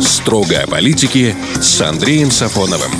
Строго 0.00 0.62
о 0.62 0.66
политике 0.66 1.36
с 1.60 1.80
Андреем 1.80 2.30
Сафоновым. 2.30 2.90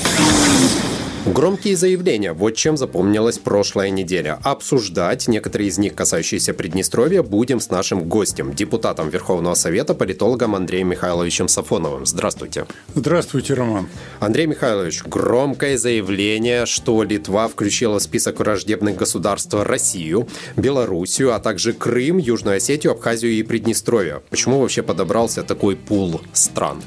Громкие 1.34 1.76
заявления. 1.76 2.32
Вот 2.32 2.52
чем 2.52 2.78
запомнилась 2.78 3.38
прошлая 3.38 3.90
неделя. 3.90 4.38
Обсуждать 4.44 5.28
некоторые 5.28 5.69
из 5.69 5.76
них, 5.76 5.94
касающиеся 5.94 6.54
Приднестровья, 6.54 7.22
будем 7.22 7.60
с 7.60 7.69
нашим 7.69 8.08
гостем, 8.08 8.54
депутатом 8.54 9.10
Верховного 9.10 9.54
Совета, 9.54 9.94
политологом 9.94 10.54
Андреем 10.54 10.88
Михайловичем 10.88 11.49
Сафоновым. 11.49 12.06
Здравствуйте. 12.06 12.67
Здравствуйте, 12.94 13.53
Роман. 13.53 13.88
Андрей 14.21 14.46
Михайлович, 14.46 15.03
громкое 15.04 15.76
заявление, 15.76 16.64
что 16.64 17.02
Литва 17.02 17.48
включила 17.48 17.98
в 17.98 18.02
список 18.02 18.38
враждебных 18.38 18.97
государств 18.97 19.52
Россию, 19.52 20.29
Белоруссию, 20.56 21.34
а 21.34 21.41
также 21.41 21.74
Крым, 21.74 22.16
Южную 22.16 22.56
Осетию, 22.56 22.92
Абхазию 22.92 23.33
и 23.33 23.42
Приднестровье. 23.42 24.23
Почему 24.30 24.60
вообще 24.60 24.83
подобрался 24.83 25.42
такой 25.42 25.77
пул 25.77 26.23
стран? 26.33 26.83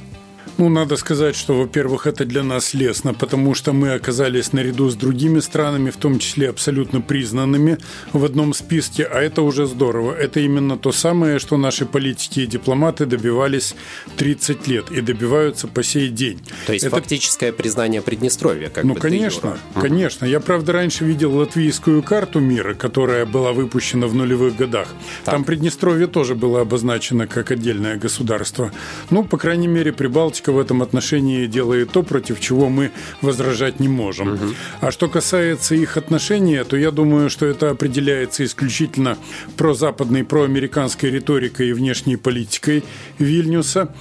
Ну, 0.62 0.70
надо 0.70 0.96
сказать, 0.96 1.36
что, 1.36 1.56
во-первых, 1.58 2.06
это 2.06 2.24
для 2.24 2.44
нас 2.44 2.76
лестно, 2.76 3.16
потому 3.16 3.56
что 3.56 3.74
мы 3.74 3.94
оказались 3.96 4.54
наряду 4.54 4.92
с 4.92 4.96
другими 4.96 5.40
странами, 5.40 5.90
в 5.90 5.98
том 5.98 6.20
числе 6.20 6.52
абсолютно 6.52 7.02
признанными, 7.02 7.80
в 8.14 8.24
одном 8.24 8.54
списке, 8.54 9.06
а 9.06 9.20
это 9.22 9.42
уже 9.42 9.66
здорово. 9.66 10.14
Это 10.14 10.40
именно 10.40 10.78
то 10.78 10.92
самое, 10.92 11.40
что 11.40 11.58
наши 11.58 11.88
политики 11.88 12.42
и 12.42 12.46
дипломаты 12.46 13.08
добивались 13.08 13.74
30 14.18 14.68
лет 14.68 14.92
и 14.92 15.02
добиваются 15.02 15.68
по 15.68 15.82
сей 15.82 16.10
день. 16.10 16.40
То 16.68 16.74
есть 16.74 16.86
это... 16.86 16.96
фактическое 16.96 17.52
признание 17.52 18.04
Приднестровья, 18.04 18.70
как 18.70 18.84
Ну, 18.84 18.94
бы 18.94 19.00
конечно, 19.00 19.58
конечно. 19.74 20.26
Я, 20.26 20.40
правда, 20.40 20.74
раньше 20.74 21.06
видел 21.06 21.36
латвийскую 21.38 22.04
карту 22.04 22.40
мира, 22.40 22.76
которая 22.76 23.26
была 23.26 23.52
выпущена 23.52 24.06
в 24.06 24.14
нулевых 24.14 24.58
годах. 24.58 24.90
Так. 25.26 25.34
Там 25.34 25.44
Приднестровье 25.44 26.06
тоже 26.06 26.36
было 26.36 26.62
обозначено 26.62 27.26
как 27.26 27.50
отдельное 27.50 27.98
государство. 27.98 28.72
Ну, 29.10 29.24
по 29.24 29.40
крайней 29.40 29.68
мере, 29.68 29.92
Прибалтика 29.92 30.51
в 30.52 30.60
этом 30.60 30.82
отношении 30.82 31.48
делает 31.48 31.92
то, 31.92 32.04
против 32.04 32.40
чего 32.40 32.70
мы 32.70 32.92
возражать 33.22 33.80
не 33.80 33.88
можем. 33.88 34.34
Угу. 34.34 34.46
А 34.82 34.92
что 34.92 35.08
касается 35.08 35.76
их 35.76 35.98
отношения, 35.98 36.64
то 36.64 36.78
я 36.78 36.92
думаю, 36.92 37.30
что 37.30 37.46
это 37.46 37.70
определяется 37.70 38.44
исключительно 38.44 39.18
прозападной, 39.58 40.24
проамериканской 40.24 41.10
риторикой 41.10 41.70
и 41.70 41.74
внешней 41.74 42.18
политикой 42.18 42.84
Вильнюса. 43.20 43.94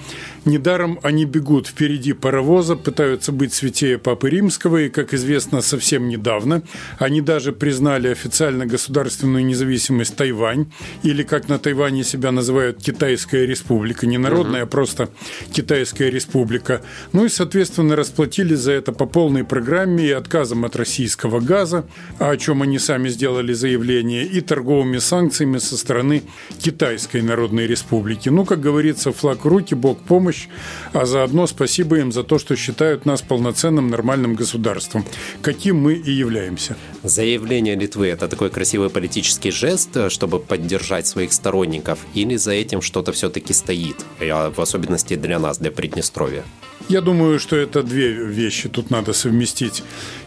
Недаром 0.44 0.98
они 1.02 1.26
бегут 1.26 1.66
впереди 1.66 2.14
паровоза, 2.14 2.74
пытаются 2.76 3.30
быть 3.30 3.52
святее 3.52 3.98
Папы 3.98 4.30
Римского, 4.30 4.78
и, 4.78 4.88
как 4.88 5.12
известно, 5.12 5.60
совсем 5.60 6.08
недавно 6.08 6.62
они 6.98 7.20
даже 7.20 7.52
признали 7.52 8.08
официально 8.08 8.64
государственную 8.64 9.44
независимость 9.44 10.16
Тайвань, 10.16 10.72
или, 11.02 11.22
как 11.22 11.48
на 11.48 11.58
Тайване 11.58 12.04
себя 12.04 12.32
называют, 12.32 12.82
Китайская 12.82 13.46
республика, 13.46 14.06
не 14.06 14.16
народная, 14.16 14.62
uh-huh. 14.62 14.64
а 14.64 14.66
просто 14.66 15.10
Китайская 15.52 16.10
республика. 16.10 16.82
Ну 17.12 17.26
и, 17.26 17.28
соответственно, 17.28 17.94
расплатились 17.94 18.58
за 18.58 18.72
это 18.72 18.92
по 18.92 19.06
полной 19.06 19.44
программе 19.44 20.06
и 20.06 20.10
отказом 20.10 20.64
от 20.64 20.74
российского 20.76 21.40
газа, 21.40 21.84
о 22.18 22.36
чем 22.36 22.62
они 22.62 22.78
сами 22.78 23.08
сделали 23.08 23.52
заявление, 23.52 24.24
и 24.24 24.40
торговыми 24.40 24.98
санкциями 24.98 25.58
со 25.58 25.76
стороны 25.76 26.22
Китайской 26.58 27.20
Народной 27.20 27.66
Республики. 27.66 28.30
Ну, 28.30 28.44
как 28.44 28.60
говорится, 28.60 29.12
флаг 29.12 29.44
руки, 29.44 29.74
бог 29.74 29.98
помощь, 29.98 30.29
помощь, 30.30 30.48
а 30.92 31.06
заодно 31.06 31.46
спасибо 31.46 31.98
им 31.98 32.12
за 32.12 32.22
то, 32.22 32.38
что 32.38 32.56
считают 32.56 33.06
нас 33.06 33.22
полноценным 33.22 33.90
нормальным 33.90 34.34
государством, 34.34 35.04
каким 35.42 35.76
мы 35.76 35.94
и 35.94 36.10
являемся. 36.10 36.76
Заявление 37.02 37.74
Литвы– 37.74 38.06
это 38.08 38.28
такой 38.28 38.50
красивый 38.50 38.90
политический 38.90 39.50
жест, 39.50 40.10
чтобы 40.10 40.38
поддержать 40.38 41.06
своих 41.06 41.32
сторонников, 41.32 41.98
или 42.14 42.36
за 42.36 42.52
этим 42.52 42.82
что-то 42.82 43.12
все-таки 43.12 43.52
стоит, 43.52 43.96
в 44.20 44.60
особенности 44.60 45.16
для 45.16 45.38
нас, 45.38 45.58
для 45.58 45.70
Приднестровья? 45.70 46.44
Я 46.88 47.00
думаю, 47.00 47.38
что 47.38 47.56
это 47.56 47.82
две 47.82 48.12
вещи 48.12 48.68
тут 48.68 48.90
надо 48.90 49.12
совместить. 49.12 49.82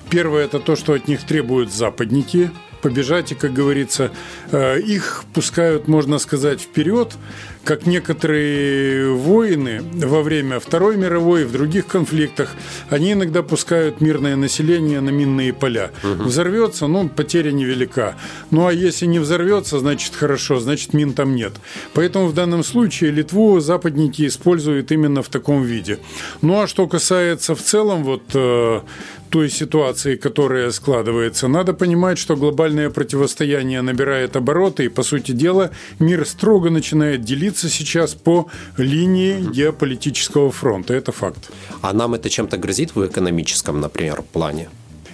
Первое– 0.10 0.46
это 0.46 0.60
то, 0.60 0.76
что 0.76 0.94
от 0.94 1.08
них 1.08 1.24
требуют 1.26 1.74
западники– 1.74 2.50
побежать, 2.84 3.32
и, 3.32 3.36
как 3.36 3.54
говорится, 3.54 4.12
э, 4.52 4.80
их 4.82 5.24
пускают, 5.34 5.88
можно 5.88 6.20
сказать, 6.20 6.60
вперед, 6.62 7.14
как 7.64 7.86
некоторые 7.86 9.14
воины 9.14 9.82
во 9.94 10.22
время 10.22 10.60
Второй 10.60 10.98
мировой, 10.98 11.46
в 11.46 11.52
других 11.52 11.88
конфликтах, 11.88 12.52
они 12.90 13.14
иногда 13.14 13.42
пускают 13.42 14.02
мирное 14.02 14.36
население 14.36 15.02
на 15.02 15.10
минные 15.10 15.54
поля. 15.54 15.92
Угу. 16.04 16.24
Взорвется, 16.24 16.88
ну, 16.88 17.10
потеря 17.10 17.52
невелика. 17.52 18.16
Ну, 18.52 18.68
а 18.68 18.74
если 18.74 19.06
не 19.06 19.20
взорвется, 19.20 19.80
значит, 19.80 20.14
хорошо, 20.16 20.60
значит, 20.60 20.94
мин 20.94 21.14
там 21.14 21.36
нет. 21.36 21.54
Поэтому 21.94 22.28
в 22.28 22.34
данном 22.34 22.64
случае 22.64 23.12
Литву 23.12 23.60
западники 23.60 24.28
используют 24.28 24.92
именно 24.92 25.24
в 25.24 25.30
таком 25.30 25.64
виде. 25.64 26.00
Ну, 26.42 26.62
а 26.62 26.68
что 26.68 26.88
касается 26.88 27.56
в 27.56 27.62
целом 27.62 28.04
вот 28.04 28.24
э, 28.34 28.82
той 29.34 29.50
ситуации, 29.50 30.16
которая 30.16 30.70
складывается, 30.70 31.48
надо 31.48 31.74
понимать, 31.74 32.20
что 32.20 32.36
глобальное 32.36 32.92
противостояние 32.92 33.82
набирает 33.82 34.36
обороты, 34.36 34.86
и, 34.86 34.90
по 34.90 35.02
сути 35.02 35.32
дела, 35.32 35.72
мир 35.98 36.24
строго 36.28 36.70
начинает 36.70 37.24
делиться 37.24 37.53
сейчас 37.58 38.14
по 38.14 38.48
линии 38.78 39.42
геополитического 39.42 40.52
фронта. 40.52 40.94
Это 40.94 41.12
факт. 41.12 41.52
А 41.82 41.94
нам 41.94 42.14
это 42.14 42.30
чем-то 42.30 42.58
грозит 42.58 42.96
в 42.96 43.06
экономическом, 43.06 43.82
например, 43.82 44.24
плане? 44.34 44.70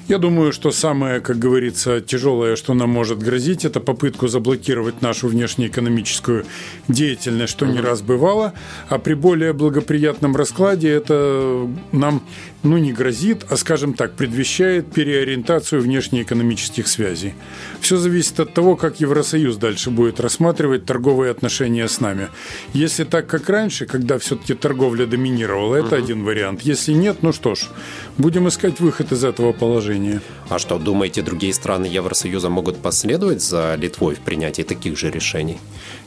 Я 0.09 0.17
думаю, 0.17 0.51
что 0.51 0.71
самое, 0.71 1.21
как 1.21 1.37
говорится, 1.37 2.01
тяжелое, 2.01 2.55
что 2.55 2.73
нам 2.73 2.89
может 2.89 3.19
грозить, 3.19 3.63
это 3.63 3.79
попытку 3.79 4.27
заблокировать 4.27 5.03
нашу 5.03 5.27
внешнеэкономическую 5.27 6.45
деятельность, 6.87 7.51
что 7.51 7.67
не 7.67 7.79
раз 7.79 8.01
бывало. 8.01 8.53
А 8.89 8.97
при 8.97 9.13
более 9.13 9.53
благоприятном 9.53 10.35
раскладе 10.35 10.89
это 10.89 11.69
нам 11.91 12.23
ну, 12.63 12.77
не 12.77 12.91
грозит, 12.91 13.45
а, 13.49 13.57
скажем 13.57 13.93
так, 13.93 14.13
предвещает 14.13 14.91
переориентацию 14.91 15.81
внешнеэкономических 15.81 16.87
связей. 16.87 17.33
Все 17.79 17.97
зависит 17.97 18.39
от 18.39 18.53
того, 18.53 18.75
как 18.75 18.99
Евросоюз 18.99 19.57
дальше 19.57 19.91
будет 19.91 20.19
рассматривать 20.19 20.85
торговые 20.85 21.31
отношения 21.31 21.87
с 21.87 22.01
нами. 22.01 22.27
Если 22.73 23.05
так, 23.05 23.27
как 23.27 23.49
раньше, 23.49 23.85
когда 23.85 24.17
все-таки 24.17 24.53
торговля 24.53 25.05
доминировала, 25.05 25.75
это 25.75 25.95
угу. 25.95 26.03
один 26.03 26.23
вариант. 26.23 26.61
Если 26.61 26.93
нет, 26.93 27.17
ну 27.21 27.31
что 27.31 27.55
ж, 27.55 27.67
будем 28.17 28.47
искать 28.47 28.79
выход 28.79 29.11
из 29.11 29.23
этого 29.23 29.53
положения. 29.53 30.21
А 30.49 30.59
что, 30.59 30.77
думаете, 30.79 31.21
другие 31.21 31.53
страны 31.53 31.85
Евросоюза 31.85 32.49
могут 32.49 32.77
последовать 32.77 33.41
за 33.41 33.75
Литвой 33.75 34.15
в 34.15 34.19
принятии 34.19 34.63
таких 34.63 34.97
же 34.97 35.11
решений? 35.11 35.59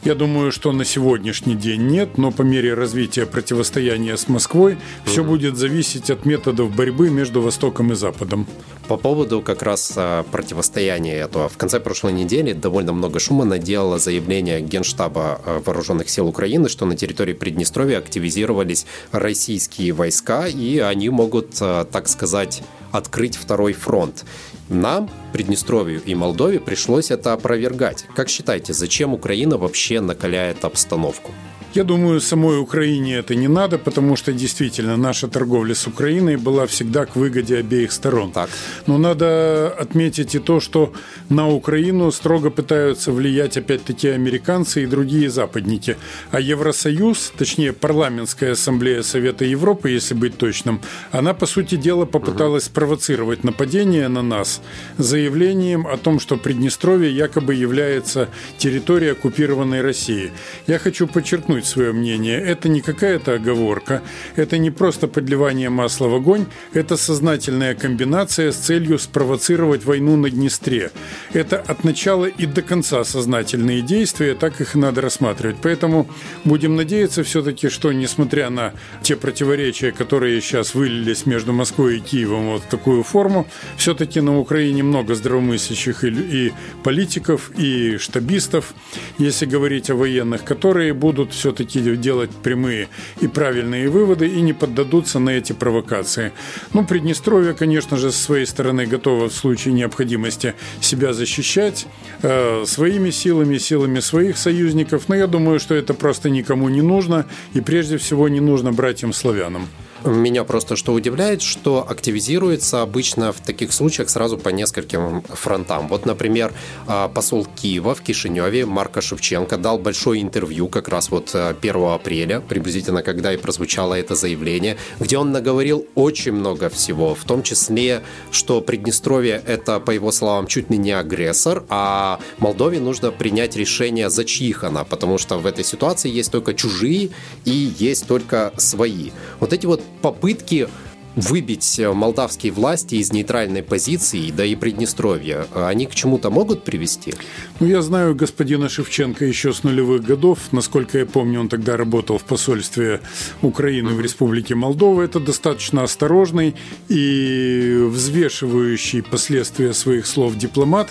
Я 0.04 0.16
думаю, 0.16 0.50
что 0.50 0.72
на 0.72 0.84
сегодняшний 0.84 1.54
день 1.54 1.82
нет, 1.82 2.18
но 2.18 2.32
по 2.32 2.42
мере 2.42 2.74
развития 2.74 3.24
противостояния 3.24 4.16
с 4.16 4.26
Москвой 4.28 4.76
все 5.04 5.22
будет 5.22 5.56
зависеть 5.56 6.10
от 6.10 6.24
методов 6.24 6.74
борьбы 6.74 7.08
между 7.08 7.40
Востоком 7.40 7.92
и 7.92 7.94
Западом. 7.94 8.48
По 8.88 8.96
поводу 8.96 9.42
как 9.42 9.62
раз 9.62 9.92
а, 9.94 10.24
противостояния 10.24 11.14
этого. 11.18 11.48
В 11.48 11.56
конце 11.56 11.78
прошлой 11.78 12.14
недели 12.14 12.52
довольно 12.52 12.92
много 12.92 13.20
шума 13.20 13.44
наделало 13.44 14.00
заявление 14.00 14.60
Генштаба 14.60 15.40
а, 15.44 15.62
Вооруженных 15.64 16.10
сил 16.10 16.26
Украины, 16.26 16.68
что 16.68 16.84
на 16.84 16.96
территории 16.96 17.32
Приднестровья 17.32 17.98
активизировались 17.98 18.86
российские 19.12 19.92
войска, 19.92 20.48
и 20.48 20.78
они 20.78 21.10
могут, 21.10 21.54
а, 21.60 21.84
так 21.84 22.08
сказать, 22.08 22.64
открыть 22.92 23.36
второй 23.36 23.72
фронт. 23.72 24.24
Нам, 24.68 25.10
Приднестровью 25.32 26.02
и 26.04 26.14
Молдове, 26.14 26.60
пришлось 26.60 27.10
это 27.10 27.32
опровергать. 27.32 28.06
Как 28.14 28.28
считаете, 28.28 28.72
зачем 28.72 29.14
Украина 29.14 29.56
вообще 29.58 30.00
накаляет 30.00 30.64
обстановку? 30.64 31.32
Я 31.74 31.84
думаю, 31.84 32.20
самой 32.20 32.60
Украине 32.60 33.16
это 33.16 33.34
не 33.34 33.48
надо, 33.48 33.78
потому 33.78 34.14
что 34.16 34.32
действительно 34.34 34.98
наша 34.98 35.26
торговля 35.26 35.74
с 35.74 35.86
Украиной 35.86 36.36
была 36.36 36.66
всегда 36.66 37.06
к 37.06 37.16
выгоде 37.16 37.56
обеих 37.56 37.92
сторон. 37.92 38.30
Так. 38.30 38.50
Но 38.86 38.98
надо 38.98 39.74
отметить 39.80 40.34
и 40.34 40.38
то, 40.38 40.60
что 40.60 40.92
на 41.30 41.48
Украину 41.48 42.12
строго 42.12 42.50
пытаются 42.50 43.10
влиять 43.10 43.56
опять-таки 43.56 44.08
американцы 44.08 44.82
и 44.82 44.86
другие 44.86 45.30
западники. 45.30 45.96
А 46.30 46.40
Евросоюз, 46.40 47.32
точнее 47.38 47.72
парламентская 47.72 48.52
ассамблея 48.52 49.02
Совета 49.02 49.46
Европы, 49.46 49.88
если 49.88 50.12
быть 50.12 50.36
точным, 50.36 50.82
она, 51.10 51.32
по 51.32 51.46
сути 51.46 51.76
дела, 51.76 52.04
попыталась 52.04 52.64
спровоцировать 52.64 53.44
нападение 53.44 54.08
на 54.08 54.20
нас 54.20 54.60
заявлением 54.98 55.86
о 55.86 55.96
том, 55.96 56.20
что 56.20 56.36
Приднестровье 56.36 57.10
якобы 57.10 57.54
является 57.54 58.28
территорией 58.58 59.12
оккупированной 59.12 59.80
России. 59.80 60.32
Я 60.66 60.78
хочу 60.78 61.06
подчеркнуть, 61.06 61.61
высказывают 61.62 61.66
свое 61.66 61.92
мнение. 61.92 62.40
Это 62.40 62.68
не 62.68 62.80
какая-то 62.80 63.34
оговорка, 63.34 64.02
это 64.36 64.58
не 64.58 64.70
просто 64.70 65.08
подливание 65.08 65.70
масла 65.70 66.08
в 66.08 66.14
огонь, 66.14 66.46
это 66.74 66.96
сознательная 66.96 67.74
комбинация 67.74 68.52
с 68.52 68.56
целью 68.56 68.98
спровоцировать 68.98 69.84
войну 69.84 70.16
на 70.16 70.30
Днестре. 70.30 70.90
Это 71.34 71.58
от 71.68 71.84
начала 71.84 72.26
и 72.26 72.46
до 72.46 72.62
конца 72.62 73.04
сознательные 73.04 73.82
действия, 73.82 74.34
так 74.34 74.60
их 74.60 74.74
и 74.74 74.78
надо 74.78 75.00
рассматривать. 75.00 75.56
Поэтому 75.62 76.06
будем 76.44 76.76
надеяться 76.76 77.22
все-таки, 77.22 77.68
что 77.68 77.92
несмотря 77.92 78.50
на 78.50 78.72
те 79.02 79.16
противоречия, 79.16 79.92
которые 79.92 80.40
сейчас 80.40 80.74
вылились 80.74 81.26
между 81.26 81.52
Москвой 81.52 81.96
и 81.96 82.00
Киевом 82.00 82.50
вот 82.50 82.62
в 82.62 82.66
такую 82.66 83.02
форму, 83.02 83.46
все-таки 83.76 84.20
на 84.20 84.38
Украине 84.38 84.82
много 84.82 85.14
здравомыслящих 85.14 86.04
и, 86.04 86.08
и 86.08 86.52
политиков, 86.82 87.50
и 87.58 87.98
штабистов, 87.98 88.74
если 89.18 89.46
говорить 89.46 89.90
о 89.90 89.94
военных, 89.94 90.44
которые 90.44 90.92
будут 90.92 91.32
все 91.32 91.51
все-таки 91.52 91.80
делать 91.96 92.30
прямые 92.30 92.88
и 93.20 93.28
правильные 93.28 93.88
выводы 93.88 94.26
и 94.26 94.40
не 94.40 94.52
поддадутся 94.52 95.18
на 95.18 95.30
эти 95.30 95.52
провокации. 95.52 96.32
Ну, 96.72 96.84
Приднестровье, 96.84 97.52
конечно 97.52 97.96
же, 97.96 98.10
с 98.10 98.16
своей 98.16 98.46
стороны 98.46 98.86
готово 98.86 99.28
в 99.28 99.34
случае 99.34 99.74
необходимости 99.74 100.54
себя 100.80 101.12
защищать 101.12 101.86
э, 102.22 102.64
своими 102.66 103.10
силами, 103.10 103.58
силами 103.58 104.00
своих 104.00 104.38
союзников, 104.38 105.08
но 105.08 105.14
я 105.14 105.26
думаю, 105.26 105.60
что 105.60 105.74
это 105.74 105.94
просто 105.94 106.30
никому 106.30 106.68
не 106.68 106.82
нужно 106.82 107.26
и 107.54 107.60
прежде 107.60 107.98
всего 107.98 108.28
не 108.28 108.40
нужно 108.40 108.72
братьям-славянам. 108.72 109.68
Меня 110.04 110.42
просто 110.42 110.74
что 110.74 110.94
удивляет, 110.94 111.42
что 111.42 111.86
активизируется 111.88 112.82
обычно 112.82 113.32
в 113.32 113.40
таких 113.40 113.72
случаях 113.72 114.10
сразу 114.10 114.36
по 114.36 114.48
нескольким 114.48 115.22
фронтам. 115.22 115.86
Вот, 115.86 116.06
например, 116.06 116.52
а, 116.88 117.06
посол 117.06 117.46
Киева 117.46 117.94
в 117.94 118.02
Кишиневе 118.02 118.66
Марко 118.66 119.00
Шевченко 119.00 119.56
дал 119.58 119.78
большое 119.78 120.20
интервью 120.20 120.66
как 120.66 120.88
раз 120.88 121.10
вот 121.10 121.36
1 121.36 121.76
а, 121.76 121.94
апреля, 121.94 122.40
приблизительно 122.40 123.04
когда 123.04 123.32
и 123.32 123.36
прозвучало 123.36 123.94
это 123.94 124.16
заявление, 124.16 124.76
где 124.98 125.18
он 125.18 125.30
наговорил 125.30 125.86
очень 125.94 126.32
много 126.32 126.68
всего, 126.68 127.14
в 127.14 127.24
том 127.24 127.44
числе, 127.44 128.02
что 128.32 128.60
Приднестровье 128.60 129.40
это, 129.46 129.78
по 129.78 129.92
его 129.92 130.10
словам, 130.10 130.48
чуть 130.48 130.68
ли 130.68 130.78
не 130.78 130.90
агрессор, 130.90 131.62
а 131.68 132.18
Молдове 132.38 132.80
нужно 132.80 133.12
принять 133.12 133.54
решение, 133.54 134.10
за 134.10 134.24
чьих 134.24 134.64
она, 134.64 134.82
потому 134.82 135.18
что 135.18 135.38
в 135.38 135.46
этой 135.46 135.64
ситуации 135.64 136.10
есть 136.10 136.32
только 136.32 136.54
чужие 136.54 137.10
и 137.44 137.72
есть 137.78 138.08
только 138.08 138.52
свои. 138.56 139.10
Вот 139.38 139.52
эти 139.52 139.66
вот 139.66 139.80
попытки 140.02 140.68
выбить 141.16 141.78
э, 141.78 141.92
молдавские 141.92 142.52
власти 142.52 142.96
из 142.96 143.12
нейтральной 143.12 143.62
позиции, 143.62 144.30
да 144.30 144.44
и 144.44 144.54
Приднестровья, 144.54 145.46
они 145.54 145.86
к 145.86 145.94
чему-то 145.94 146.30
могут 146.30 146.64
привести? 146.64 147.14
Ну, 147.60 147.66
я 147.66 147.82
знаю 147.82 148.14
господина 148.14 148.68
Шевченко 148.68 149.24
еще 149.24 149.52
с 149.52 149.62
нулевых 149.62 150.04
годов. 150.04 150.38
Насколько 150.52 150.98
я 150.98 151.06
помню, 151.06 151.40
он 151.40 151.48
тогда 151.48 151.76
работал 151.76 152.18
в 152.18 152.24
посольстве 152.24 153.00
Украины 153.42 153.90
в 153.90 154.00
Республике 154.00 154.54
Молдова. 154.54 155.02
Это 155.02 155.20
достаточно 155.20 155.82
осторожный 155.82 156.54
и 156.88 157.86
взвешивающий 157.88 159.02
последствия 159.02 159.74
своих 159.74 160.06
слов 160.06 160.36
дипломат. 160.36 160.90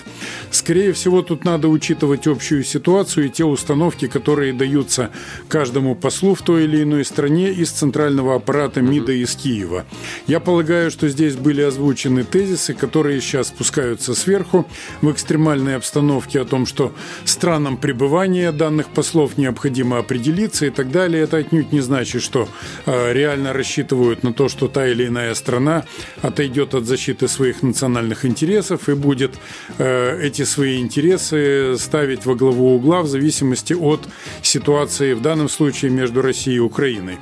Скорее 0.52 0.94
всего, 0.94 1.22
тут 1.22 1.46
надо 1.46 1.68
учитывать 1.68 2.28
общую 2.28 2.64
ситуацию 2.64 3.28
и 3.28 3.30
те 3.30 3.46
установки, 3.46 4.08
которые 4.08 4.54
даются 4.54 5.10
каждому 5.48 5.96
послу 5.96 6.36
в 6.36 6.42
той 6.42 6.66
или 6.66 6.84
иной 6.84 7.06
стране 7.06 7.52
из 7.52 7.72
центрального 7.72 8.36
аппарата 8.36 8.82
МИДа 8.82 9.14
из 9.14 9.36
Киева. 9.36 9.86
Я 10.28 10.40
полагаю, 10.40 10.92
что 10.92 11.10
здесь 11.10 11.36
были 11.36 11.62
озвучены 11.62 12.24
тезисы, 12.24 12.74
которые 12.74 13.22
сейчас 13.22 13.48
спускаются 13.48 14.14
сверху 14.16 14.68
в 15.02 15.12
экстремальной 15.12 15.76
обстановке 15.76 16.42
о 16.42 16.46
том, 16.46 16.66
что 16.66 16.94
странам 17.26 17.78
пребывания 17.78 18.52
данных 18.52 18.88
послов 18.90 19.38
необходимо 19.38 19.98
определиться 19.98 20.66
и 20.66 20.70
так 20.70 20.92
далее. 20.92 21.24
Это 21.24 21.38
отнюдь 21.38 21.72
не 21.72 21.82
значит, 21.82 22.22
что 22.22 22.48
э, 22.86 23.14
реально 23.14 23.54
рассчитывают 23.54 24.24
на 24.24 24.34
то, 24.34 24.50
что 24.50 24.68
та 24.68 24.88
или 24.88 25.08
иная 25.08 25.34
страна 25.36 25.86
отойдет 26.22 26.76
от 26.76 26.86
защиты 26.86 27.28
своих 27.28 27.64
национальных 27.64 28.26
интересов 28.26 28.90
и 28.90 28.94
будет 28.94 29.36
э, 29.78 30.22
эти 30.22 30.44
свои 30.44 30.80
интересы 30.80 31.76
ставить 31.78 32.26
во 32.26 32.36
главу 32.36 32.76
угла 32.76 33.02
в 33.02 33.08
зависимости 33.08 33.74
от 33.74 34.08
ситуации 34.42 35.14
в 35.14 35.22
данном 35.22 35.50
случае 35.50 35.92
между 35.92 36.22
Россией 36.22 36.58
и 36.58 36.60
Украиной. 36.60 37.18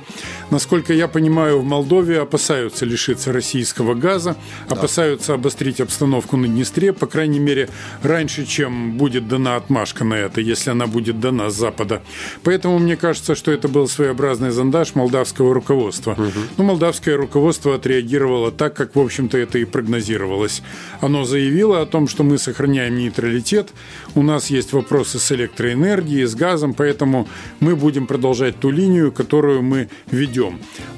Насколько 0.50 0.92
я 0.92 1.06
понимаю, 1.06 1.60
в 1.60 1.64
Молдове 1.64 2.20
опасаются 2.20 2.84
лишиться 2.84 3.32
российского 3.32 3.94
газа, 3.94 4.36
да. 4.68 4.74
опасаются 4.74 5.34
обострить 5.34 5.80
обстановку 5.80 6.36
на 6.36 6.48
Днестре, 6.48 6.92
по 6.92 7.06
крайней 7.06 7.38
мере, 7.38 7.68
раньше, 8.02 8.44
чем 8.44 8.96
будет 8.96 9.28
дана 9.28 9.56
отмашка 9.56 10.04
на 10.04 10.14
это, 10.14 10.40
если 10.40 10.70
она 10.70 10.86
будет 10.86 11.20
дана 11.20 11.50
с 11.50 11.54
Запада. 11.54 12.02
Поэтому 12.42 12.78
мне 12.78 12.96
кажется, 12.96 13.34
что 13.34 13.52
это 13.52 13.68
был 13.68 13.86
своеобразный 13.88 14.50
зондаж 14.50 14.94
молдавского 14.94 15.54
руководства. 15.54 16.12
Угу. 16.12 16.40
Но 16.56 16.64
молдавское 16.64 17.16
руководство 17.16 17.76
отреагировало 17.76 18.50
так, 18.50 18.74
как, 18.74 18.96
в 18.96 19.00
общем-то, 19.00 19.38
это 19.38 19.58
и 19.58 19.64
прогнозировалось. 19.64 20.62
Оно 21.00 21.24
заявило 21.24 21.80
о 21.80 21.86
том, 21.86 22.08
что 22.08 22.24
мы 22.24 22.38
сохраняем 22.38 22.96
нейтралитет, 22.96 23.68
у 24.14 24.22
нас 24.22 24.50
есть 24.50 24.72
вопросы 24.72 25.18
с 25.18 25.32
электроэнергией, 25.32 26.26
с 26.26 26.34
газом, 26.34 26.74
поэтому 26.74 27.28
мы 27.60 27.76
будем 27.76 28.06
продолжать 28.06 28.58
ту 28.58 28.70
линию, 28.70 29.12
которую 29.12 29.62
мы 29.62 29.88
ведем. 30.10 30.39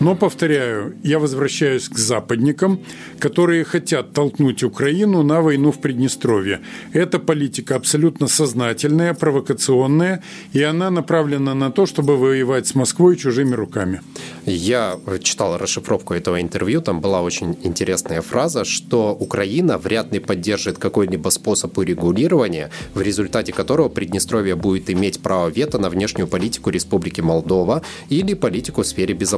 Но, 0.01 0.15
повторяю, 0.15 0.95
я 1.03 1.19
возвращаюсь 1.19 1.89
к 1.89 1.99
западникам, 1.99 2.81
которые 3.19 3.65
хотят 3.65 4.13
толкнуть 4.13 4.63
Украину 4.63 5.23
на 5.23 5.41
войну 5.41 5.71
в 5.73 5.81
Приднестровье. 5.81 6.61
Эта 6.93 7.19
политика 7.19 7.77
абсолютно 7.77 8.29
сознательная, 8.29 9.15
провокационная, 9.15 10.23
и 10.53 10.63
она 10.63 10.91
направлена 10.91 11.55
на 11.55 11.71
то, 11.71 11.87
чтобы 11.87 12.17
воевать 12.17 12.67
с 12.67 12.75
Москвой 12.75 13.17
чужими 13.17 13.55
руками. 13.55 14.01
Я 14.47 14.99
читал 15.23 15.59
расшифровку 15.59 16.15
этого 16.15 16.41
интервью, 16.41 16.81
там 16.81 17.01
была 17.01 17.23
очень 17.23 17.57
интересная 17.63 18.23
фраза, 18.23 18.65
что 18.65 19.17
Украина 19.21 19.79
вряд 19.79 20.13
ли 20.13 20.19
поддержит 20.19 20.79
какой-либо 20.79 21.31
способ 21.31 21.79
урегулирования, 21.79 22.71
в 22.95 23.03
результате 23.03 23.53
которого 23.53 23.89
Приднестровье 23.89 24.55
будет 24.57 24.91
иметь 24.91 25.21
право 25.21 25.49
вето 25.49 25.79
на 25.79 25.89
внешнюю 25.91 26.27
политику 26.29 26.71
Республики 26.71 27.21
Молдова 27.21 27.83
или 28.11 28.35
политику 28.35 28.83
в 28.83 28.87
сфере 28.87 29.15
безопасности. 29.15 29.32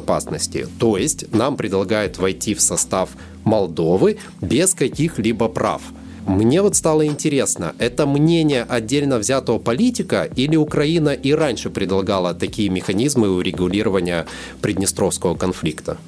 То 0.78 0.96
есть 0.96 1.32
нам 1.32 1.56
предлагают 1.56 2.18
войти 2.18 2.54
в 2.54 2.60
состав 2.60 3.10
Молдовы 3.44 4.18
без 4.40 4.74
каких-либо 4.74 5.48
прав. 5.48 5.82
Мне 6.26 6.62
вот 6.62 6.74
стало 6.74 7.06
интересно, 7.06 7.74
это 7.78 8.06
мнение 8.06 8.62
отдельно 8.62 9.18
взятого 9.18 9.58
политика 9.58 10.28
или 10.36 10.56
Украина 10.56 11.10
и 11.10 11.32
раньше 11.32 11.68
предлагала 11.68 12.32
такие 12.32 12.70
механизмы 12.70 13.28
урегулирования 13.28 14.26
Приднестровского 14.62 15.34
конфликта? 15.34 15.98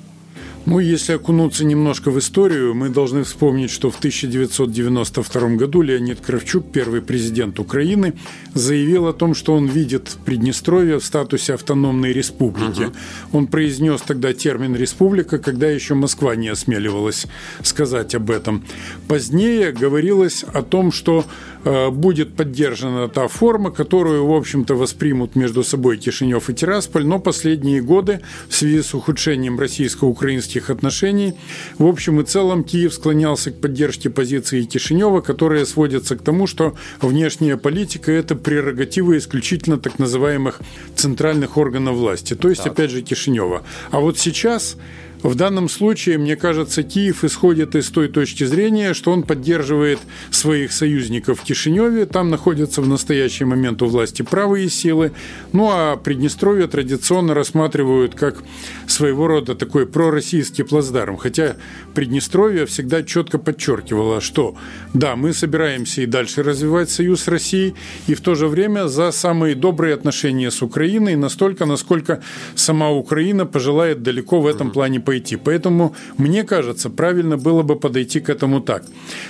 Ну, 0.66 0.80
если 0.80 1.12
окунуться 1.12 1.64
немножко 1.64 2.10
в 2.10 2.18
историю, 2.18 2.74
мы 2.74 2.88
должны 2.88 3.22
вспомнить, 3.22 3.70
что 3.70 3.88
в 3.88 3.98
1992 3.98 5.48
году 5.50 5.80
Леонид 5.80 6.20
Кравчук, 6.20 6.66
первый 6.72 7.02
президент 7.02 7.60
Украины, 7.60 8.14
заявил 8.52 9.06
о 9.06 9.12
том, 9.12 9.36
что 9.36 9.54
он 9.54 9.66
видит 9.66 10.16
Приднестровье 10.24 10.98
в 10.98 11.04
статусе 11.04 11.54
автономной 11.54 12.12
республики. 12.12 12.82
Угу. 12.82 12.92
Он 13.32 13.46
произнес 13.46 14.00
тогда 14.00 14.32
термин 14.32 14.74
«республика», 14.74 15.38
когда 15.38 15.68
еще 15.68 15.94
Москва 15.94 16.34
не 16.34 16.48
осмеливалась 16.48 17.26
сказать 17.62 18.16
об 18.16 18.32
этом. 18.32 18.64
Позднее 19.06 19.70
говорилось 19.70 20.42
о 20.42 20.62
том, 20.62 20.90
что 20.90 21.24
Э, 21.66 21.90
будет 21.90 22.36
поддержана 22.36 23.08
та 23.08 23.26
форма, 23.26 23.72
которую, 23.72 24.24
в 24.24 24.32
общем-то, 24.32 24.76
воспримут 24.76 25.34
между 25.34 25.64
собой 25.64 25.96
Кишинев 25.96 26.48
и 26.48 26.54
Тирасполь, 26.54 27.04
но 27.04 27.18
последние 27.18 27.82
годы 27.82 28.20
в 28.48 28.54
связи 28.54 28.82
с 28.82 28.94
ухудшением 28.94 29.58
российско-украинских 29.58 30.55
отношений, 30.70 31.34
в 31.78 31.86
общем 31.86 32.20
и 32.20 32.24
целом 32.24 32.64
Киев 32.64 32.94
склонялся 32.94 33.50
к 33.50 33.60
поддержке 33.60 34.10
позиции 34.10 34.62
Кишинева, 34.62 35.20
которая 35.20 35.64
сводится 35.64 36.16
к 36.16 36.22
тому, 36.22 36.46
что 36.46 36.74
внешняя 37.00 37.56
политика– 37.56 38.12
это 38.12 38.34
прерогатива 38.34 39.16
исключительно 39.16 39.78
так 39.78 39.98
называемых 39.98 40.60
центральных 40.94 41.56
органов 41.56 41.96
власти, 41.96 42.34
то 42.34 42.48
есть, 42.48 42.62
так. 42.64 42.72
опять 42.72 42.90
же, 42.90 43.02
Кишинева. 43.02 43.62
А 43.90 44.00
вот 44.00 44.18
сейчас 44.18 44.76
в 45.22 45.34
данном 45.34 45.68
случае, 45.68 46.18
мне 46.18 46.36
кажется, 46.36 46.82
Киев 46.82 47.24
исходит 47.24 47.74
из 47.74 47.88
той 47.88 48.08
точки 48.08 48.44
зрения, 48.44 48.94
что 48.94 49.12
он 49.12 49.22
поддерживает 49.22 49.98
своих 50.30 50.72
союзников 50.72 51.40
в 51.40 51.44
Кишиневе. 51.44 52.06
Там 52.06 52.30
находятся 52.30 52.82
в 52.82 52.88
настоящий 52.88 53.44
момент 53.44 53.82
у 53.82 53.86
власти 53.86 54.22
правые 54.22 54.68
силы. 54.68 55.12
Ну 55.52 55.70
а 55.70 55.96
Приднестровье 55.96 56.66
традиционно 56.66 57.34
рассматривают 57.34 58.14
как 58.14 58.42
своего 58.86 59.26
рода 59.26 59.54
такой 59.54 59.86
пророссийский 59.86 60.64
плацдарм. 60.64 61.16
Хотя 61.16 61.56
Приднестровье 61.94 62.66
всегда 62.66 63.02
четко 63.02 63.38
подчеркивало, 63.38 64.20
что 64.20 64.56
да, 64.94 65.16
мы 65.16 65.32
собираемся 65.32 66.02
и 66.02 66.06
дальше 66.06 66.42
развивать 66.42 66.90
союз 66.90 67.22
с 67.22 67.28
Россией, 67.28 67.74
и 68.06 68.14
в 68.14 68.20
то 68.20 68.34
же 68.34 68.48
время 68.48 68.88
за 68.88 69.10
самые 69.12 69.54
добрые 69.54 69.94
отношения 69.94 70.50
с 70.50 70.62
Украиной, 70.62 71.16
настолько, 71.16 71.66
насколько 71.66 72.22
сама 72.54 72.90
Украина 72.90 73.46
пожелает 73.46 74.02
далеко 74.02 74.40
в 74.40 74.46
этом 74.46 74.70
плане 74.70 75.00
пойти. 75.06 75.36
Поэтому, 75.36 75.94
мне 76.18 76.44
кажется, 76.44 76.90
правильно 76.90 77.38
было 77.38 77.62
бы 77.62 77.76
подойти 77.76 78.20
к 78.20 78.28
этому 78.28 78.60
так. 78.60 78.84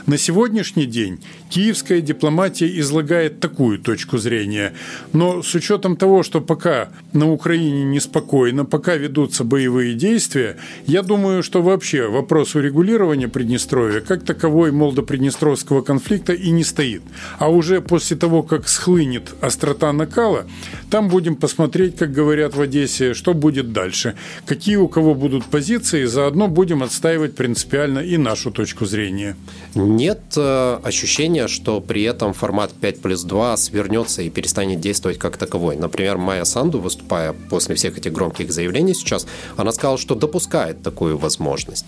На 0.07 0.19
сегодняшний 0.19 0.87
день 0.87 1.21
киевская 1.51 2.01
дипломатия 2.01 2.81
излагает 2.81 3.39
такую 3.41 3.79
точку 3.79 4.19
зрения, 4.19 4.73
но 5.13 5.43
с 5.43 5.55
учетом 5.55 5.97
того, 5.97 6.23
что 6.23 6.41
пока 6.41 6.89
на 7.13 7.31
Украине 7.31 7.85
неспокойно, 7.85 8.65
пока 8.65 8.97
ведутся 8.97 9.45
боевые 9.45 9.95
действия, 9.95 10.57
я 10.87 11.03
думаю, 11.03 11.43
что 11.43 11.63
вообще 11.63 12.09
вопрос 12.09 12.55
урегулирования 12.55 13.29
Приднестровья 13.29 14.01
как 14.01 14.25
таковой 14.25 14.73
молдо-приднестровского 14.73 15.83
конфликта 15.83 16.33
и 16.33 16.51
не 16.51 16.65
стоит. 16.65 17.03
А 17.39 17.51
уже 17.51 17.81
после 17.81 18.17
того, 18.17 18.43
как 18.43 18.69
схлынет 18.69 19.35
острота 19.43 19.93
накала, 19.93 20.47
там 20.91 21.09
будем 21.09 21.37
посмотреть, 21.37 21.97
как 21.97 22.13
говорят 22.13 22.57
в 22.57 22.61
Одессе, 22.63 23.13
что 23.13 23.35
будет 23.35 23.73
дальше, 23.73 24.15
какие 24.47 24.77
у 24.77 24.89
кого 24.89 25.15
будут 25.15 25.45
позиции, 25.45 25.66
позиции, 25.67 26.05
заодно 26.05 26.47
будем 26.47 26.85
отстаивать 26.85 27.35
принципиально 27.35 27.99
и 27.99 28.17
нашу 28.19 28.53
точку 28.53 28.87
зрения. 28.87 29.37
Нет 29.75 30.21
э, 30.37 30.79
ощущения, 30.85 31.49
что 31.49 31.81
при 31.81 32.05
этом 32.05 32.35
формат 32.35 32.71
5 32.71 33.03
плюс 33.03 33.25
2 33.25 33.57
свернется 33.57 34.23
и 34.23 34.31
перестанет 34.31 34.79
действовать 34.79 35.19
как 35.19 35.37
таковой. 35.37 35.75
Например, 35.75 36.19
Майя 36.19 36.45
Санду, 36.45 36.79
выступая 36.79 37.33
после 37.51 37.75
всех 37.75 37.99
этих 37.99 38.13
громких 38.13 38.53
заявлений 38.53 38.95
сейчас, 38.95 39.27
она 39.57 39.73
сказала, 39.73 39.99
что 39.99 40.15
допускает 40.15 40.83
такую 40.85 41.19
возможность. 41.19 41.87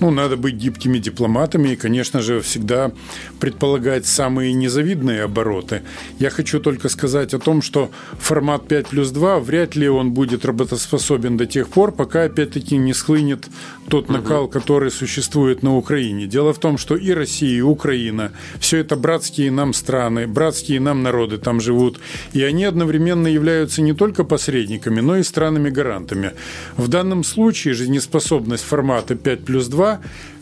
Ну, 0.00 0.10
надо 0.10 0.36
быть 0.36 0.54
гибкими 0.54 0.98
дипломатами 0.98 1.70
и, 1.70 1.76
конечно 1.76 2.20
же, 2.22 2.40
всегда 2.40 2.92
предполагать 3.38 4.06
самые 4.06 4.52
незавидные 4.52 5.22
обороты. 5.22 5.82
Я 6.18 6.30
хочу 6.30 6.60
только 6.60 6.88
сказать 6.88 7.34
о 7.34 7.38
том, 7.38 7.62
что 7.62 7.90
формат 8.18 8.66
5 8.68 8.88
плюс 8.88 9.10
2 9.10 9.40
вряд 9.40 9.76
ли 9.76 9.88
он 9.88 10.12
будет 10.12 10.44
работоспособен 10.44 11.36
до 11.36 11.46
тех 11.46 11.68
пор, 11.68 11.92
пока 11.92 12.24
опять-таки 12.24 12.76
не 12.76 12.94
схлынет 12.94 13.46
тот 13.88 14.08
накал, 14.08 14.48
который 14.48 14.90
существует 14.90 15.62
на 15.62 15.76
Украине. 15.76 16.26
Дело 16.26 16.52
в 16.52 16.58
том, 16.58 16.78
что 16.78 16.96
и 16.96 17.12
Россия, 17.12 17.58
и 17.58 17.60
Украина– 17.60 18.32
все 18.58 18.78
это 18.78 18.96
братские 18.96 19.50
нам 19.50 19.72
страны, 19.72 20.26
братские 20.26 20.80
нам 20.80 21.02
народы 21.02 21.38
там 21.38 21.60
живут, 21.60 22.00
и 22.32 22.42
они 22.42 22.64
одновременно 22.64 23.26
являются 23.26 23.82
не 23.82 23.92
только 23.92 24.24
посредниками, 24.24 25.00
но 25.00 25.16
и 25.16 25.22
странами-гарантами. 25.22 26.32
В 26.76 26.88
данном 26.88 27.24
случае 27.24 27.74
жизнеспособность 27.74 28.64
формата 28.64 29.14
5 29.14 29.44
плюс 29.44 29.66
2 29.66 29.91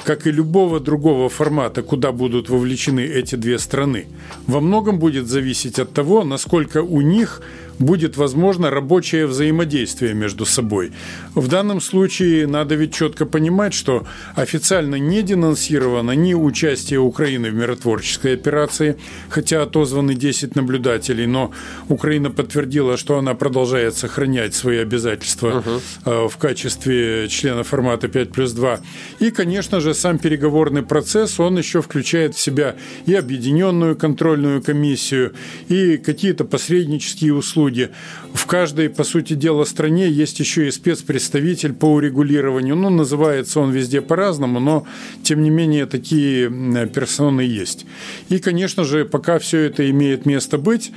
как 0.04 0.26
и 0.26 0.32
любого 0.32 0.80
другого 0.80 1.28
формата, 1.28 1.82
куда 1.82 2.12
будут 2.12 2.48
вовлечены 2.48 3.00
эти 3.00 3.36
две 3.36 3.58
страны, 3.58 4.06
во 4.46 4.60
многом 4.60 4.98
будет 4.98 5.26
зависеть 5.26 5.78
от 5.78 5.92
того, 5.92 6.24
насколько 6.24 6.82
у 6.82 7.00
них 7.00 7.42
будет 7.80 8.16
возможно 8.16 8.70
рабочее 8.70 9.26
взаимодействие 9.26 10.14
между 10.14 10.46
собой. 10.46 10.92
В 11.34 11.48
данном 11.48 11.80
случае 11.80 12.46
надо 12.46 12.74
ведь 12.74 12.94
четко 12.94 13.26
понимать, 13.26 13.74
что 13.74 14.06
официально 14.36 14.96
не 14.96 15.22
денонсировано 15.22 16.12
ни 16.12 16.34
участие 16.34 17.00
Украины 17.00 17.50
в 17.50 17.54
миротворческой 17.54 18.34
операции, 18.34 18.96
хотя 19.28 19.62
отозваны 19.62 20.14
10 20.14 20.56
наблюдателей, 20.56 21.26
но 21.26 21.52
Украина 21.88 22.30
подтвердила, 22.30 22.96
что 22.96 23.18
она 23.18 23.34
продолжает 23.34 23.96
сохранять 23.96 24.54
свои 24.54 24.78
обязательства 24.78 25.64
угу. 26.04 26.28
в 26.28 26.36
качестве 26.36 27.28
члена 27.28 27.64
формата 27.64 28.08
5 28.08 28.32
плюс 28.32 28.52
2. 28.52 28.80
И, 29.20 29.30
конечно 29.30 29.80
же, 29.80 29.94
сам 29.94 30.18
переговорный 30.18 30.82
процесс, 30.82 31.40
он 31.40 31.56
еще 31.56 31.80
включает 31.80 32.34
в 32.34 32.40
себя 32.40 32.76
и 33.06 33.14
объединенную 33.14 33.96
контрольную 33.96 34.62
комиссию, 34.62 35.32
и 35.68 35.96
какие-то 35.96 36.44
посреднические 36.44 37.32
услуги, 37.32 37.69
услуги. 37.70 37.90
В 38.34 38.46
каждой, 38.46 38.88
по 38.88 39.04
сути 39.04 39.34
дела, 39.34 39.64
стране 39.64 40.08
есть 40.08 40.40
еще 40.40 40.66
и 40.66 40.70
спецпредставитель 40.70 41.72
по 41.72 41.86
урегулированию. 41.86 42.76
Ну, 42.76 42.90
называется 42.90 43.60
он 43.60 43.70
везде 43.70 44.00
по-разному, 44.00 44.60
но, 44.60 44.84
тем 45.22 45.42
не 45.42 45.50
менее, 45.50 45.86
такие 45.86 46.50
персоны 46.94 47.42
есть. 47.42 47.86
И, 48.30 48.38
конечно 48.38 48.84
же, 48.84 49.04
пока 49.04 49.38
все 49.38 49.58
это 49.58 49.82
имеет 49.90 50.26
место 50.26 50.58
быть, 50.58 50.92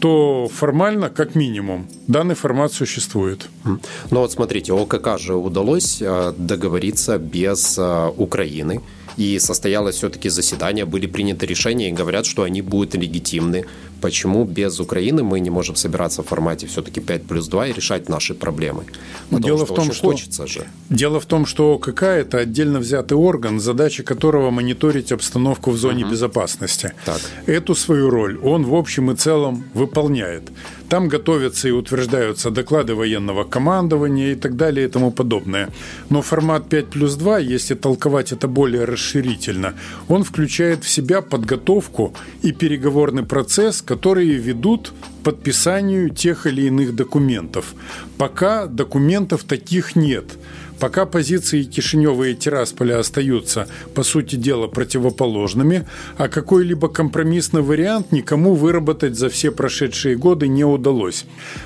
то 0.00 0.48
формально, 0.48 1.10
как 1.10 1.34
минимум, 1.34 1.88
данный 2.06 2.34
формат 2.34 2.72
существует. 2.72 3.48
Ну 3.64 4.20
вот 4.20 4.32
смотрите, 4.32 4.72
ОКК 4.72 5.18
же 5.18 5.34
удалось 5.34 6.00
э, 6.00 6.32
договориться 6.36 7.18
без 7.18 7.78
э, 7.78 8.12
Украины 8.16 8.80
и 9.18 9.38
состоялось 9.40 9.96
все-таки 9.96 10.28
заседание, 10.28 10.84
были 10.84 11.06
приняты 11.06 11.44
решения 11.44 11.88
и 11.88 11.92
говорят, 11.92 12.24
что 12.24 12.44
они 12.44 12.62
будут 12.62 12.94
легитимны. 12.94 13.64
Почему 14.00 14.44
без 14.44 14.78
Украины 14.78 15.24
мы 15.24 15.40
не 15.40 15.50
можем 15.50 15.74
собираться 15.74 16.22
в 16.22 16.26
формате 16.26 16.68
все-таки 16.68 17.00
5 17.00 17.22
плюс 17.24 17.48
2 17.48 17.66
и 17.66 17.72
решать 17.72 18.08
наши 18.08 18.34
проблемы? 18.34 18.84
Потому 19.30 19.44
Дело 19.44 19.66
что 19.66 19.74
в 19.74 19.76
том, 19.76 19.92
что 19.92 20.06
хочется 20.10 20.46
же. 20.46 20.66
Дело 20.88 21.18
в 21.18 21.26
том, 21.26 21.46
что 21.46 21.74
ОКК– 21.74 22.02
это 22.04 22.38
отдельно 22.38 22.78
взятый 22.78 23.18
орган, 23.18 23.58
задача 23.58 24.04
которого 24.04 24.50
мониторить 24.50 25.10
обстановку 25.10 25.72
в 25.72 25.76
зоне 25.76 26.04
угу. 26.04 26.12
безопасности. 26.12 26.92
Так. 27.04 27.20
Эту 27.46 27.74
свою 27.74 28.10
роль 28.10 28.38
он 28.38 28.64
в 28.64 28.74
общем 28.74 29.10
и 29.10 29.16
целом 29.16 29.64
выполняет. 29.74 30.44
Там 30.88 31.08
готовятся 31.08 31.68
и 31.68 31.70
утверждаются 31.72 32.50
доклады 32.50 32.94
военного 32.94 33.44
командования 33.44 34.32
и 34.32 34.34
так 34.34 34.56
далее 34.56 34.86
и 34.86 34.90
тому 34.90 35.10
подобное. 35.10 35.68
Но 36.10 36.22
формат 36.22 36.68
5 36.68 36.86
плюс 36.86 37.14
2, 37.14 37.38
если 37.38 37.74
толковать 37.74 38.32
это 38.32 38.48
более 38.48 38.84
расширительно, 38.84 39.74
он 40.08 40.24
включает 40.24 40.84
в 40.84 40.88
себя 40.88 41.20
подготовку 41.20 42.14
и 42.42 42.52
переговорный 42.52 43.22
процесс, 43.22 43.82
которые 43.82 44.38
ведут 44.38 44.92
подписанию 45.24 46.10
тех 46.10 46.46
или 46.46 46.62
иных 46.62 46.94
документов. 46.94 47.74
Пока 48.16 48.66
документов 48.66 49.44
таких 49.44 49.96
нет– 49.96 50.24
Пока 50.78 51.06
позиции 51.06 51.64
Кишинева 51.64 52.24
и 52.24 52.34
Тирасполя 52.34 52.98
остаются, 52.98 53.66
по 53.94 54.02
сути 54.02 54.36
дела, 54.36 54.68
противоположными, 54.68 55.86
а 56.16 56.28
какой-либо 56.28 56.88
компромиссный 56.88 57.62
вариант 57.62 58.12
никому 58.12 58.54
выработать 58.54 59.16
за 59.16 59.28
все 59.28 59.50
прошедшие 59.50 60.16
годы 60.16 60.46
не 60.48 60.64
удалось. 60.64 61.24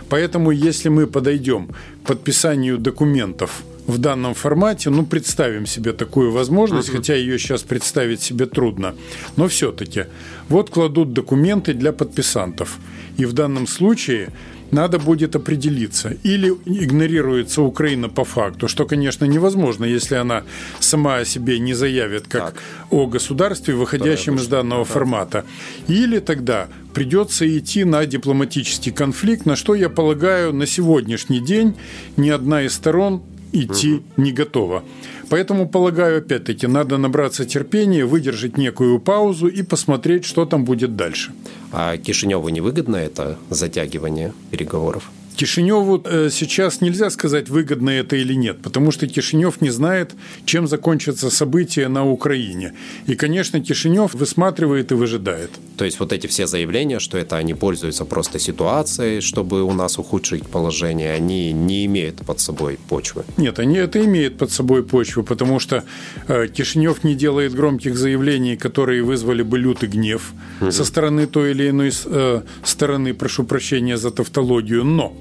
Поэтому, 0.08 0.50
если 0.50 0.88
мы 0.88 1.06
подойдем 1.06 1.68
к 2.02 2.06
подписанию 2.08 2.78
документов 2.78 3.62
в 3.86 3.98
данном 3.98 4.34
формате, 4.34 4.90
ну, 4.90 5.04
представим 5.04 5.66
себе 5.66 5.92
такую 5.92 6.30
возможность, 6.30 6.88
uh-huh. 6.88 6.98
хотя 6.98 7.14
ее 7.14 7.38
сейчас 7.38 7.62
представить 7.62 8.22
себе 8.22 8.46
трудно, 8.46 8.94
но 9.36 9.48
все-таки. 9.48 10.04
Вот 10.48 10.70
кладут 10.70 11.12
документы 11.12 11.74
для 11.74 11.92
подписантов. 11.92 12.78
И 13.18 13.24
в 13.24 13.32
данном 13.32 13.66
случае 13.66 14.30
надо 14.72 14.98
будет 14.98 15.36
определиться. 15.36 16.16
Или 16.24 16.48
игнорируется 16.64 17.62
Украина 17.62 18.08
по 18.08 18.24
факту, 18.24 18.68
что, 18.68 18.86
конечно, 18.86 19.26
невозможно, 19.26 19.84
если 19.84 20.16
она 20.16 20.42
сама 20.80 21.18
о 21.18 21.24
себе 21.24 21.58
не 21.58 21.74
заявит 21.74 22.26
как 22.26 22.54
так. 22.54 22.62
о 22.90 23.06
государстве, 23.06 23.74
выходящем 23.74 24.36
да, 24.36 24.42
из 24.42 24.48
данного 24.48 24.84
да. 24.84 24.92
формата. 24.92 25.44
Или 25.88 26.18
тогда 26.18 26.68
придется 26.94 27.46
идти 27.46 27.84
на 27.84 28.04
дипломатический 28.06 28.90
конфликт, 28.90 29.46
на 29.46 29.56
что, 29.56 29.74
я 29.74 29.88
полагаю, 29.88 30.52
на 30.52 30.66
сегодняшний 30.66 31.40
день 31.40 31.76
ни 32.16 32.30
одна 32.30 32.62
из 32.62 32.72
сторон 32.74 33.22
идти 33.52 33.94
угу. 33.94 34.02
не 34.16 34.32
готова. 34.32 34.82
Поэтому, 35.28 35.68
полагаю, 35.68 36.18
опять-таки, 36.18 36.66
надо 36.66 36.98
набраться 36.98 37.44
терпения, 37.44 38.04
выдержать 38.04 38.56
некую 38.58 38.98
паузу 38.98 39.46
и 39.46 39.62
посмотреть, 39.62 40.24
что 40.24 40.44
там 40.44 40.64
будет 40.64 40.96
дальше. 40.96 41.32
А 41.72 41.96
Кишиневу 41.96 42.48
невыгодно 42.48 42.96
это 42.96 43.38
затягивание 43.50 44.32
переговоров? 44.50 45.10
Кишиневу 45.36 46.02
э, 46.04 46.28
сейчас 46.30 46.80
нельзя 46.80 47.10
сказать, 47.10 47.48
выгодно 47.48 47.90
это 47.90 48.16
или 48.16 48.34
нет, 48.34 48.62
потому 48.62 48.90
что 48.92 49.06
Кишинев 49.06 49.60
не 49.60 49.70
знает, 49.70 50.12
чем 50.44 50.66
закончатся 50.66 51.30
события 51.30 51.88
на 51.88 52.08
Украине. 52.08 52.74
И, 53.06 53.14
конечно, 53.14 53.60
Кишинев 53.60 54.14
высматривает 54.14 54.92
и 54.92 54.94
выжидает. 54.94 55.50
То 55.76 55.84
есть 55.84 56.00
вот 56.00 56.12
эти 56.12 56.26
все 56.26 56.46
заявления, 56.46 57.00
что 57.00 57.18
это 57.18 57.36
они 57.36 57.54
пользуются 57.54 58.04
просто 58.04 58.38
ситуацией, 58.38 59.20
чтобы 59.20 59.62
у 59.62 59.72
нас 59.72 59.98
ухудшить 59.98 60.46
положение, 60.46 61.12
они 61.12 61.52
не 61.52 61.86
имеют 61.86 62.24
под 62.26 62.40
собой 62.40 62.78
почвы? 62.88 63.24
Нет, 63.36 63.58
они 63.58 63.76
это 63.76 64.04
имеют 64.04 64.38
под 64.38 64.50
собой 64.50 64.82
почву, 64.82 65.22
потому 65.22 65.58
что 65.60 65.84
э, 66.28 66.48
Кишинев 66.48 67.04
не 67.04 67.14
делает 67.14 67.54
громких 67.54 67.96
заявлений, 67.96 68.56
которые 68.56 69.02
вызвали 69.02 69.42
бы 69.42 69.58
лютый 69.58 69.88
гнев 69.88 70.32
угу. 70.60 70.70
со 70.70 70.84
стороны 70.84 71.26
той 71.26 71.50
или 71.50 71.70
иной 71.70 71.92
э, 72.04 72.42
стороны, 72.64 73.14
прошу 73.14 73.44
прощения 73.44 73.96
за 73.96 74.10
тавтологию, 74.10 74.84
но 74.84 75.12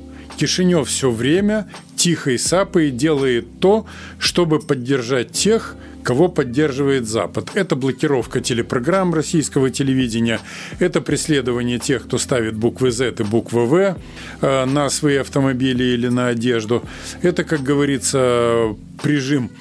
Кишинев 0.41 0.89
все 0.89 1.11
время 1.11 1.67
тихо 1.95 2.31
и 2.31 2.39
сапой 2.39 2.89
делает 2.89 3.59
то, 3.59 3.85
чтобы 4.17 4.59
поддержать 4.59 5.31
тех, 5.33 5.75
кого 6.03 6.29
поддерживает 6.29 7.07
Запад. 7.07 7.51
Это 7.53 7.75
блокировка 7.75 8.41
телепрограмм 8.41 9.13
российского 9.13 9.69
телевидения, 9.69 10.39
это 10.79 10.99
преследование 10.99 11.77
тех, 11.77 12.05
кто 12.05 12.17
ставит 12.17 12.55
буквы 12.55 12.89
Z 12.91 13.17
и 13.19 13.23
буквы 13.23 13.67
В 13.67 13.97
э, 14.41 14.65
на 14.65 14.89
свои 14.89 15.17
автомобили 15.17 15.83
или 15.83 16.07
на 16.07 16.29
одежду. 16.29 16.81
Это, 17.21 17.43
как 17.43 17.61
говорится, 17.61 18.75
прижим 19.03 19.51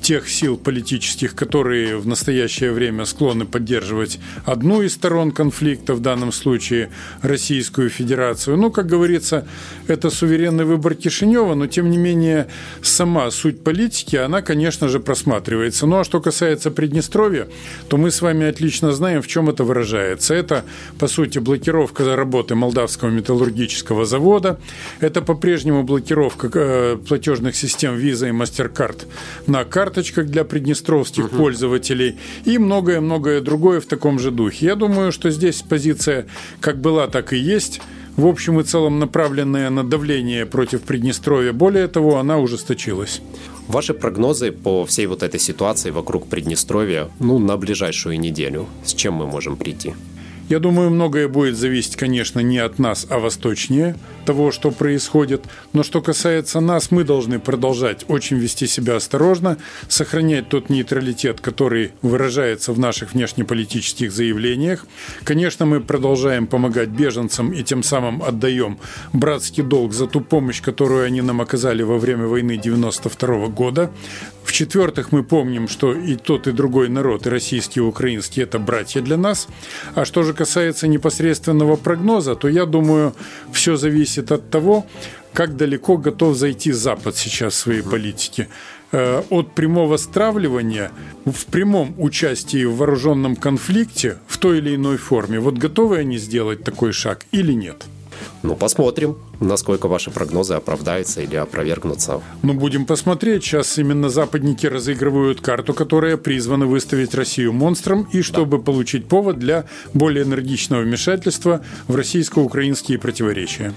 тех 0.00 0.28
сил 0.28 0.56
политических, 0.56 1.34
которые 1.34 1.96
в 1.96 2.06
настоящее 2.06 2.72
время 2.72 3.04
склонны 3.04 3.44
поддерживать 3.44 4.18
одну 4.44 4.82
из 4.82 4.94
сторон 4.94 5.30
конфликта, 5.30 5.94
в 5.94 6.00
данном 6.00 6.32
случае 6.32 6.90
Российскую 7.22 7.90
Федерацию. 7.90 8.56
Ну, 8.56 8.70
как 8.70 8.86
говорится, 8.86 9.46
это 9.86 10.10
суверенный 10.10 10.64
выбор 10.64 10.94
Кишинева, 10.94 11.54
но 11.54 11.66
тем 11.66 11.90
не 11.90 11.98
менее 11.98 12.48
сама 12.82 13.30
суть 13.30 13.62
политики, 13.62 14.16
она, 14.16 14.42
конечно 14.42 14.88
же, 14.88 15.00
просматривается. 15.00 15.86
Ну, 15.86 15.98
а 15.98 16.04
что 16.04 16.20
касается 16.20 16.70
Приднестровья, 16.70 17.48
то 17.88 17.96
мы 17.96 18.10
с 18.10 18.22
вами 18.22 18.46
отлично 18.46 18.92
знаем, 18.92 19.22
в 19.22 19.26
чем 19.26 19.48
это 19.48 19.64
выражается. 19.64 20.34
Это, 20.34 20.64
по 20.98 21.08
сути, 21.08 21.38
блокировка 21.38 22.16
работы 22.16 22.54
Молдавского 22.54 23.10
металлургического 23.10 24.04
завода, 24.04 24.58
это 25.00 25.22
по-прежнему 25.22 25.82
блокировка 25.82 26.50
э, 26.52 26.96
платежных 26.96 27.56
систем 27.56 27.96
Visa 27.96 28.28
и 28.28 28.32
MasterCard 28.32 29.06
на 29.46 29.64
карты 29.64 29.89
карточках 29.90 30.26
для 30.26 30.44
приднестровских 30.44 31.26
угу. 31.26 31.36
пользователей 31.36 32.16
и 32.44 32.58
многое-многое 32.58 33.40
другое 33.40 33.80
в 33.80 33.86
таком 33.86 34.18
же 34.20 34.30
духе. 34.30 34.66
Я 34.66 34.76
думаю, 34.76 35.10
что 35.10 35.30
здесь 35.30 35.62
позиция 35.62 36.26
как 36.60 36.80
была, 36.80 37.08
так 37.08 37.32
и 37.32 37.36
есть 37.36 37.80
в 38.16 38.26
общем 38.26 38.60
и 38.60 38.64
целом 38.64 38.98
направленная 38.98 39.70
на 39.70 39.82
давление 39.82 40.46
против 40.46 40.82
Приднестровья. 40.82 41.52
Более 41.52 41.88
того, 41.88 42.18
она 42.18 42.38
ужесточилась. 42.38 43.20
Ваши 43.68 43.94
прогнозы 43.94 44.52
по 44.52 44.84
всей 44.84 45.06
вот 45.06 45.22
этой 45.22 45.40
ситуации 45.40 45.90
вокруг 45.90 46.28
Приднестровья, 46.28 47.08
ну, 47.18 47.38
на 47.38 47.56
ближайшую 47.56 48.20
неделю, 48.20 48.66
с 48.84 48.94
чем 48.94 49.14
мы 49.14 49.26
можем 49.26 49.56
прийти? 49.56 49.94
Я 50.50 50.58
думаю, 50.58 50.90
многое 50.90 51.28
будет 51.28 51.56
зависеть, 51.56 51.94
конечно, 51.94 52.40
не 52.40 52.58
от 52.58 52.80
нас, 52.80 53.06
а 53.08 53.20
восточнее 53.20 53.94
того, 54.26 54.50
что 54.50 54.72
происходит. 54.72 55.44
Но 55.72 55.84
что 55.84 56.02
касается 56.02 56.58
нас, 56.58 56.90
мы 56.90 57.04
должны 57.04 57.38
продолжать 57.38 58.04
очень 58.08 58.36
вести 58.36 58.66
себя 58.66 58.96
осторожно, 58.96 59.58
сохранять 59.86 60.48
тот 60.48 60.68
нейтралитет, 60.68 61.40
который 61.40 61.92
выражается 62.02 62.72
в 62.72 62.80
наших 62.80 63.12
внешнеполитических 63.12 64.10
заявлениях. 64.10 64.86
Конечно, 65.22 65.66
мы 65.66 65.80
продолжаем 65.80 66.48
помогать 66.48 66.88
беженцам 66.88 67.52
и 67.52 67.62
тем 67.62 67.84
самым 67.84 68.20
отдаем 68.20 68.80
братский 69.12 69.62
долг 69.62 69.92
за 69.92 70.08
ту 70.08 70.20
помощь, 70.20 70.60
которую 70.60 71.04
они 71.04 71.22
нам 71.22 71.40
оказали 71.40 71.84
во 71.84 71.96
время 71.96 72.26
войны 72.26 72.56
92 72.56 73.46
года. 73.46 73.92
В-четвертых, 74.44 75.12
мы 75.12 75.22
помним, 75.22 75.68
что 75.68 75.94
и 75.94 76.16
тот, 76.16 76.48
и 76.48 76.52
другой 76.52 76.88
народ, 76.88 77.26
и 77.26 77.30
российский, 77.30 77.78
и 77.78 77.82
украинский– 77.82 78.42
это 78.44 78.58
братья 78.58 79.00
для 79.00 79.16
нас. 79.16 79.46
А 79.94 80.04
что 80.04 80.24
же 80.24 80.34
касается 80.40 80.88
непосредственного 80.88 81.76
прогноза, 81.76 82.34
то 82.34 82.48
я 82.48 82.64
думаю, 82.64 83.12
все 83.52 83.76
зависит 83.76 84.32
от 84.32 84.50
того, 84.50 84.86
как 85.34 85.56
далеко 85.56 85.98
готов 85.98 86.34
зайти 86.34 86.72
Запад 86.72 87.14
сейчас 87.16 87.52
в 87.52 87.56
своей 87.56 87.82
политике. 87.82 88.48
Э, 88.92 89.22
от 89.30 89.54
прямого 89.54 89.98
стравливания 89.98 90.90
в 91.26 91.44
прямом 91.44 91.94
участии 91.98 92.64
в 92.64 92.76
вооруженном 92.76 93.36
конфликте 93.36 94.16
в 94.26 94.38
той 94.38 94.58
или 94.58 94.74
иной 94.76 94.96
форме. 94.96 95.40
Вот 95.40 95.58
готовы 95.58 95.98
они 95.98 96.18
сделать 96.18 96.64
такой 96.64 96.92
шаг 96.92 97.26
или 97.32 97.52
нет? 97.52 97.84
Ну, 98.42 98.56
посмотрим, 98.56 99.16
насколько 99.40 99.88
ваши 99.88 100.10
прогнозы 100.10 100.54
оправдаются 100.54 101.20
или 101.20 101.36
опровергнутся. 101.36 102.20
Ну, 102.42 102.54
будем 102.54 102.86
посмотреть. 102.86 103.44
Сейчас 103.44 103.78
именно 103.78 104.08
западники 104.08 104.66
разыгрывают 104.66 105.40
карту, 105.40 105.74
которая 105.74 106.16
призвана 106.16 106.66
выставить 106.66 107.14
Россию 107.14 107.52
монстром, 107.52 108.08
и 108.12 108.22
чтобы 108.22 108.58
да. 108.58 108.64
получить 108.64 109.06
повод 109.06 109.38
для 109.38 109.64
более 109.94 110.24
энергичного 110.24 110.82
вмешательства 110.82 111.62
в 111.88 111.96
российско-украинские 111.96 112.98
противоречия. 112.98 113.74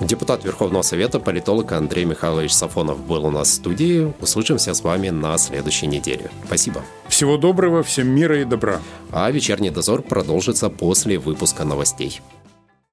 Депутат 0.00 0.44
Верховного 0.44 0.82
Совета, 0.82 1.20
политолог 1.20 1.70
Андрей 1.72 2.04
Михайлович 2.04 2.52
Сафонов 2.52 2.98
был 3.06 3.26
у 3.26 3.30
нас 3.30 3.48
в 3.48 3.52
студии. 3.52 4.12
Услышимся 4.20 4.74
с 4.74 4.82
вами 4.82 5.10
на 5.10 5.38
следующей 5.38 5.86
неделе. 5.86 6.30
Спасибо. 6.46 6.82
Всего 7.08 7.36
доброго, 7.36 7.82
всем 7.82 8.08
мира 8.08 8.40
и 8.40 8.44
добра. 8.44 8.80
А 9.12 9.30
вечерний 9.30 9.70
дозор 9.70 10.02
продолжится 10.02 10.68
после 10.68 11.18
выпуска 11.18 11.64
новостей. 11.64 12.20